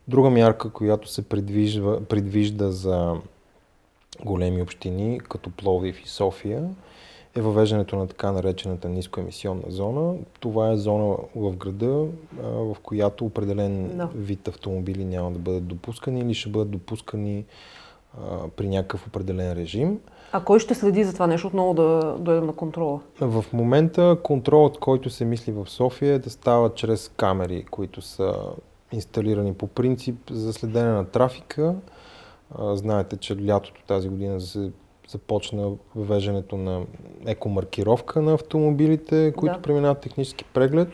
Друга 0.08 0.30
мярка, 0.30 0.70
която 0.70 1.08
се 1.08 1.28
предвижда, 1.28 2.00
предвижда 2.08 2.70
за 2.70 3.14
големи 4.24 4.62
общини, 4.62 5.20
като 5.28 5.50
Пловдив 5.50 6.04
и 6.04 6.08
София, 6.08 6.64
е 7.36 7.40
въвеждането 7.40 7.96
на 7.96 8.06
така 8.06 8.32
наречената 8.32 8.88
нискоемисионна 8.88 9.62
зона. 9.68 10.14
Това 10.40 10.70
е 10.70 10.76
зона 10.76 11.16
в 11.36 11.56
града, 11.56 12.06
в 12.42 12.76
която 12.82 13.24
определен 13.24 13.90
no. 13.90 14.08
вид 14.14 14.48
автомобили 14.48 15.04
няма 15.04 15.30
да 15.30 15.38
бъдат 15.38 15.66
допускани 15.66 16.20
или 16.20 16.34
ще 16.34 16.48
бъдат 16.48 16.70
допускани 16.70 17.44
при 18.56 18.68
някакъв 18.68 19.06
определен 19.06 19.52
режим. 19.52 20.00
А 20.32 20.44
кой 20.44 20.60
ще 20.60 20.74
следи 20.74 21.04
за 21.04 21.12
това 21.12 21.26
нещо 21.26 21.46
отново 21.46 21.74
да 21.74 22.16
дойде 22.18 22.46
на 22.46 22.52
контрола? 22.52 23.00
В 23.20 23.44
момента 23.52 24.18
контролът, 24.22 24.78
който 24.78 25.10
се 25.10 25.24
мисли 25.24 25.52
в 25.52 25.66
София 25.70 26.14
е 26.14 26.18
да 26.18 26.30
става 26.30 26.74
чрез 26.74 27.08
камери, 27.16 27.64
които 27.70 28.02
са 28.02 28.34
инсталирани 28.92 29.54
по 29.54 29.66
принцип 29.66 30.16
за 30.30 30.52
следене 30.52 30.90
на 30.90 31.04
трафика. 31.04 31.74
Знаете, 32.58 33.16
че 33.16 33.46
лятото 33.46 33.82
тази 33.86 34.08
година 34.08 34.40
се 34.40 34.70
започна 35.08 35.72
въвеждането 35.94 36.56
на 36.56 36.82
екомаркировка 37.26 38.22
на 38.22 38.32
автомобилите, 38.32 39.32
които 39.36 39.56
да. 39.56 39.62
преминават 39.62 40.00
технически 40.00 40.44
преглед. 40.44 40.88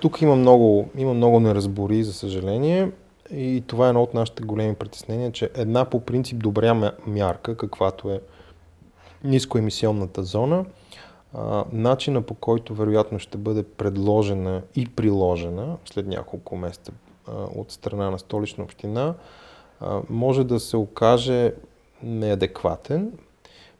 Тук 0.00 0.22
има 0.22 0.36
много, 0.36 0.88
има 0.96 1.14
много 1.14 1.40
неразбори, 1.40 2.04
за 2.04 2.12
съжаление. 2.12 2.90
и 3.30 3.64
това 3.66 3.86
е 3.86 3.88
едно 3.88 4.02
от 4.02 4.14
нашите 4.14 4.42
големи 4.42 4.74
притеснения, 4.74 5.32
че 5.32 5.50
една 5.54 5.84
по 5.84 6.00
принцип 6.00 6.38
добра 6.38 6.92
мярка, 7.06 7.56
каквато 7.56 8.10
е 8.10 8.20
нискоемисионната 9.24 10.22
зона, 10.22 10.64
а, 11.34 11.64
начина 11.72 12.22
по 12.22 12.34
който 12.34 12.74
вероятно 12.74 13.18
ще 13.18 13.38
бъде 13.38 13.62
предложена 13.62 14.62
и 14.74 14.86
приложена 14.86 15.76
след 15.84 16.06
няколко 16.06 16.56
месеца 16.56 16.92
а, 17.28 17.32
от 17.32 17.70
страна 17.72 18.10
на 18.10 18.18
столична 18.18 18.64
община, 18.64 19.14
а, 19.80 20.00
може 20.10 20.44
да 20.44 20.60
се 20.60 20.76
окаже 20.76 21.52
неадекватен, 22.02 23.12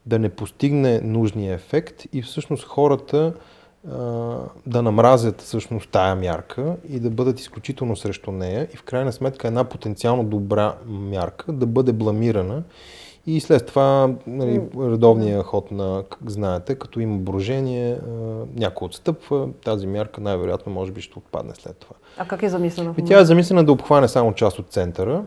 да 0.05 0.19
не 0.19 0.29
постигне 0.29 1.01
нужния 1.01 1.53
ефект 1.53 2.03
и 2.13 2.21
всъщност 2.21 2.63
хората 2.63 3.33
да 4.65 4.81
намразят 4.81 5.41
всъщност 5.41 5.89
тая 5.89 6.15
мярка 6.15 6.75
и 6.89 6.99
да 6.99 7.09
бъдат 7.09 7.39
изключително 7.39 7.95
срещу 7.95 8.31
нея 8.31 8.67
и 8.73 8.77
в 8.77 8.83
крайна 8.83 9.11
сметка 9.11 9.47
една 9.47 9.63
потенциално 9.63 10.23
добра 10.23 10.75
мярка 10.85 11.51
да 11.51 11.65
бъде 11.65 11.93
бламирана 11.93 12.63
и 13.27 13.39
след 13.39 13.65
това 13.65 14.09
нали, 14.27 14.61
редовния 14.79 15.43
ход 15.43 15.71
на, 15.71 16.03
знаете, 16.25 16.75
като 16.75 16.99
има 16.99 17.17
брожение, 17.17 17.97
някой 18.55 18.85
отстъпва, 18.85 19.49
тази 19.65 19.87
мярка 19.87 20.21
най-вероятно 20.21 20.73
може 20.73 20.91
би 20.91 21.01
ще 21.01 21.19
отпадне 21.19 21.53
след 21.55 21.77
това. 21.77 21.95
А 22.17 22.27
как 22.27 22.43
е 22.43 22.49
замислена? 22.49 22.93
И 22.97 23.05
тя 23.05 23.19
е 23.19 23.25
замислена 23.25 23.65
да 23.65 23.71
обхване 23.71 24.07
само 24.07 24.33
част 24.33 24.59
от 24.59 24.71
центъра, 24.71 25.23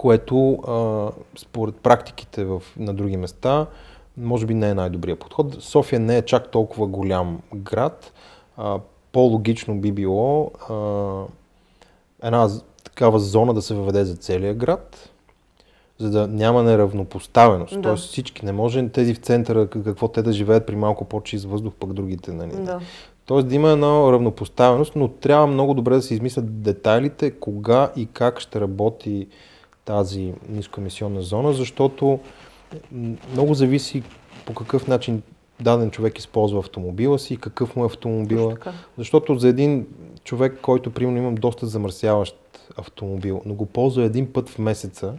което 0.00 0.52
а, 0.52 1.10
според 1.38 1.76
практиките 1.76 2.44
в, 2.44 2.62
на 2.78 2.94
други 2.94 3.16
места 3.16 3.66
може 4.16 4.46
би 4.46 4.54
не 4.54 4.68
е 4.68 4.74
най-добрият 4.74 5.18
подход. 5.18 5.56
София 5.62 6.00
не 6.00 6.18
е 6.18 6.22
чак 6.22 6.50
толкова 6.50 6.86
голям 6.86 7.40
град. 7.54 8.12
А, 8.56 8.78
по-логично 9.12 9.80
би 9.80 9.92
било 9.92 10.50
а, 10.68 10.76
една 12.22 12.48
такава 12.84 13.18
зона 13.18 13.54
да 13.54 13.62
се 13.62 13.74
въведе 13.74 14.04
за 14.04 14.16
целия 14.16 14.54
град, 14.54 15.10
за 15.98 16.10
да 16.10 16.26
няма 16.26 16.62
неравнопоставеност. 16.62 17.74
Да. 17.74 17.82
Тоест 17.82 18.08
всички 18.08 18.44
не 18.44 18.52
може 18.52 18.88
тези 18.88 19.14
в 19.14 19.18
центъра, 19.18 19.66
какво 19.66 20.08
те 20.08 20.22
да 20.22 20.32
живеят 20.32 20.66
при 20.66 20.76
малко 20.76 21.04
по-чист 21.04 21.44
въздух, 21.44 21.72
пък 21.80 21.92
другите. 21.92 22.32
Нали? 22.32 22.52
Да. 22.52 22.80
Тоест 23.26 23.48
да 23.48 23.54
има 23.54 23.70
една 23.70 24.12
равнопоставеност, 24.12 24.96
но 24.96 25.08
трябва 25.08 25.46
много 25.46 25.74
добре 25.74 25.94
да 25.94 26.02
се 26.02 26.14
измислят 26.14 26.62
детайлите, 26.62 27.30
кога 27.30 27.92
и 27.96 28.06
как 28.06 28.40
ще 28.40 28.60
работи 28.60 29.26
тази 29.90 30.32
нискоемисионна 30.48 31.22
зона, 31.22 31.52
защото 31.52 32.18
много 33.32 33.54
зависи 33.54 34.02
по 34.46 34.54
какъв 34.54 34.86
начин 34.86 35.22
даден 35.60 35.90
човек 35.90 36.18
използва 36.18 36.58
автомобила 36.58 37.18
си 37.18 37.36
какъв 37.36 37.76
му 37.76 37.82
е 37.82 37.86
автомобила. 37.86 38.56
Защото 38.98 39.38
за 39.38 39.48
един 39.48 39.86
човек, 40.24 40.58
който 40.62 40.90
примерно 40.90 41.18
имам 41.18 41.34
доста 41.34 41.66
замърсяващ 41.66 42.36
автомобил, 42.76 43.42
но 43.46 43.54
го 43.54 43.66
ползва 43.66 44.04
един 44.04 44.32
път 44.32 44.48
в 44.48 44.58
месеца 44.58 45.14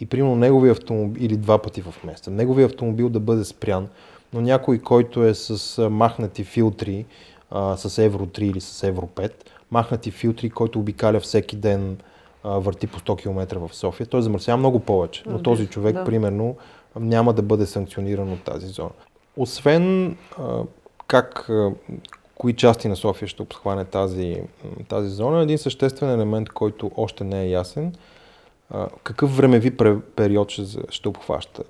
и 0.00 0.06
примерно 0.06 0.36
неговия 0.36 0.72
автомобил, 0.72 1.24
или 1.24 1.36
два 1.36 1.62
пъти 1.62 1.82
в 1.82 1.94
месеца, 2.04 2.30
неговия 2.30 2.66
автомобил 2.66 3.08
да 3.08 3.20
бъде 3.20 3.44
спрян, 3.44 3.88
но 4.32 4.40
някой, 4.40 4.78
който 4.78 5.24
е 5.24 5.34
с 5.34 5.90
махнати 5.90 6.44
филтри, 6.44 7.06
а, 7.50 7.76
с 7.76 7.98
Евро 7.98 8.26
3 8.26 8.42
или 8.42 8.60
с 8.60 8.82
Евро 8.82 9.08
5, 9.14 9.32
махнати 9.70 10.10
филтри, 10.10 10.50
който 10.50 10.78
обикаля 10.78 11.20
всеки 11.20 11.56
ден 11.56 11.98
върти 12.46 12.86
по 12.86 13.00
100 13.00 13.18
км 13.22 13.58
в 13.58 13.74
София, 13.74 14.06
той 14.06 14.22
замърсява 14.22 14.56
много 14.56 14.80
повече. 14.80 15.22
Но 15.26 15.42
този 15.42 15.66
човек, 15.66 15.94
да. 15.94 16.04
примерно, 16.04 16.56
няма 17.00 17.32
да 17.32 17.42
бъде 17.42 17.66
санкциониран 17.66 18.32
от 18.32 18.42
тази 18.42 18.66
зона. 18.66 18.90
Освен 19.36 20.16
как, 21.06 21.50
кои 22.34 22.52
части 22.52 22.88
на 22.88 22.96
София 22.96 23.28
ще 23.28 23.42
обхване 23.42 23.84
тази, 23.84 24.42
тази 24.88 25.08
зона, 25.08 25.42
един 25.42 25.58
съществен 25.58 26.10
елемент, 26.10 26.48
който 26.48 26.90
още 26.96 27.24
не 27.24 27.42
е 27.42 27.48
ясен, 27.48 27.94
какъв 29.02 29.36
времеви 29.36 29.76
период 30.16 30.50
ще, 30.50 30.62
ще 30.90 31.08
обхваща. 31.08 31.62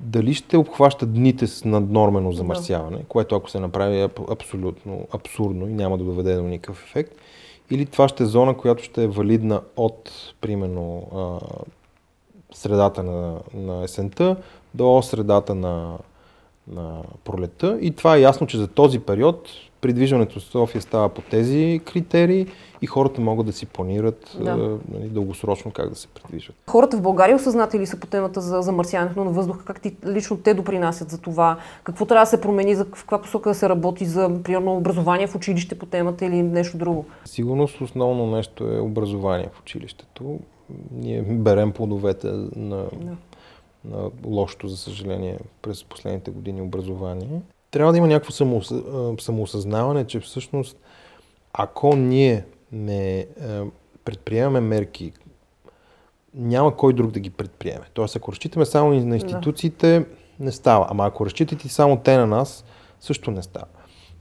Дали 0.00 0.34
ще 0.34 0.56
обхваща 0.56 1.06
дните 1.06 1.46
с 1.46 1.64
наднормено 1.64 2.32
замърсяване, 2.32 3.04
което 3.08 3.36
ако 3.36 3.50
се 3.50 3.60
направи 3.60 4.00
е 4.00 4.08
абсолютно 4.30 5.06
абсурдно 5.14 5.68
и 5.68 5.72
няма 5.72 5.98
да 5.98 6.04
доведе 6.04 6.34
до 6.34 6.42
никакъв 6.42 6.84
ефект, 6.84 7.12
или 7.70 7.86
това 7.86 8.08
ще 8.08 8.22
е 8.22 8.26
зона, 8.26 8.56
която 8.56 8.82
ще 8.82 9.04
е 9.04 9.08
валидна 9.08 9.60
от, 9.76 10.10
примерно, 10.40 11.02
средата 12.52 13.02
на, 13.02 13.40
на 13.54 13.84
есента 13.84 14.36
до 14.74 15.02
средата 15.02 15.54
на, 15.54 15.98
на 16.68 17.02
пролета. 17.24 17.78
И 17.80 17.90
това 17.90 18.16
е 18.16 18.20
ясно, 18.20 18.46
че 18.46 18.58
за 18.58 18.68
този 18.68 18.98
период 18.98 19.48
придвижването 19.80 20.40
в 20.40 20.42
София 20.42 20.82
става 20.82 21.08
по 21.08 21.22
тези 21.22 21.80
критерии 21.84 22.46
и 22.82 22.86
хората 22.86 23.20
могат 23.20 23.46
да 23.46 23.52
си 23.52 23.66
планират 23.66 24.36
да. 24.40 24.56
нали, 24.56 25.08
дългосрочно 25.08 25.70
как 25.70 25.88
да 25.88 25.94
се 25.94 26.08
придвижват. 26.08 26.56
Хората 26.70 26.96
в 26.96 27.02
България 27.02 27.36
осъзнати 27.36 27.78
ли 27.78 27.86
са 27.86 28.00
по 28.00 28.06
темата 28.06 28.40
за 28.40 28.62
замърсяването 28.62 29.24
на 29.24 29.30
въздуха? 29.30 29.64
Как 29.64 29.80
ти, 29.80 29.96
лично 30.06 30.36
те 30.36 30.54
допринасят 30.54 31.10
за 31.10 31.20
това? 31.20 31.58
Какво 31.84 32.06
трябва 32.06 32.22
да 32.22 32.30
се 32.30 32.40
промени? 32.40 32.74
За 32.74 32.84
в 32.84 32.90
каква 32.90 33.22
посока 33.22 33.50
да 33.50 33.54
се 33.54 33.68
работи 33.68 34.04
за 34.04 34.30
примерно 34.44 34.76
образование 34.76 35.26
в 35.26 35.34
училище 35.34 35.78
по 35.78 35.86
темата 35.86 36.24
или 36.24 36.42
нещо 36.42 36.78
друго? 36.78 37.04
Сигурност 37.24 37.80
основно 37.80 38.26
нещо 38.26 38.64
е 38.64 38.80
образование 38.80 39.48
в 39.52 39.60
училището. 39.60 40.38
Ние 40.92 41.22
берем 41.22 41.72
плодовете 41.72 42.26
на, 42.56 42.76
да. 42.76 43.16
на 43.84 44.10
лошото, 44.26 44.68
за 44.68 44.76
съжаление, 44.76 45.38
през 45.62 45.84
последните 45.84 46.30
години 46.30 46.62
образование 46.62 47.40
трябва 47.70 47.92
да 47.92 47.98
има 47.98 48.06
някакво 48.06 48.32
самоосъзнаване, 49.18 50.06
че 50.06 50.20
всъщност 50.20 50.76
ако 51.52 51.96
ние 51.96 52.44
не 52.72 53.26
предприемаме 54.04 54.60
мерки, 54.60 55.12
няма 56.34 56.76
кой 56.76 56.92
друг 56.92 57.10
да 57.10 57.20
ги 57.20 57.30
предприеме. 57.30 57.84
Тоест, 57.94 58.16
ако 58.16 58.32
разчитаме 58.32 58.66
само 58.66 58.94
на 58.94 59.14
институциите, 59.14 59.98
да. 59.98 60.06
не 60.44 60.52
става. 60.52 60.86
Ама 60.90 61.06
ако 61.06 61.26
разчитате 61.26 61.68
само 61.68 61.96
те 61.96 62.16
на 62.16 62.26
нас, 62.26 62.64
също 63.00 63.30
не 63.30 63.42
става. 63.42 63.66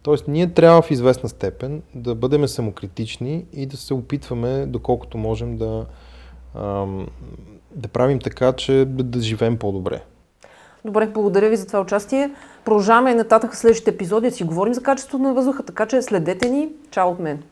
Тоест, 0.02 0.28
ние 0.28 0.54
трябва 0.54 0.82
в 0.82 0.92
известна 0.92 1.30
степен 1.30 1.82
да 1.96 2.16
бъдем 2.16 2.48
самокритични 2.48 3.46
и 3.54 3.66
да 3.66 3.78
се 3.78 3.94
опитваме, 3.94 4.66
доколкото 4.66 5.18
можем 5.18 5.58
да, 5.58 5.86
да 7.72 7.88
правим 7.94 8.20
така, 8.20 8.54
че 8.54 8.86
да 8.86 9.22
живеем 9.22 9.58
по-добре. 9.58 10.04
Добре, 10.88 11.08
благодаря 11.08 11.50
ви 11.50 11.56
за 11.56 11.68
това 11.68 11.80
участие. 11.80 12.32
Продължаваме 12.66 13.16
нататък 13.16 13.54
в 13.54 13.58
следващите 13.58 13.92
епизоди 13.92 14.30
да 14.30 14.36
си 14.36 14.44
говорим 14.44 14.74
за 14.74 14.84
качеството 14.84 15.24
на 15.24 15.34
въздуха, 15.34 15.64
така 15.64 15.86
че 15.86 16.02
следете 16.02 16.50
ни. 16.50 16.70
Чао 16.92 17.10
от 17.10 17.20
мен! 17.20 17.44